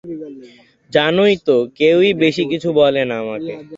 [0.91, 3.53] জানোই তো কেউই বেশি কিছু বলে না আমাকে।